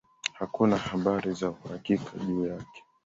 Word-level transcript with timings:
Hakuna 0.33 0.77
habari 0.77 1.33
za 1.33 1.49
uhakika 1.49 2.17
juu 2.17 2.47
yake. 2.47 2.83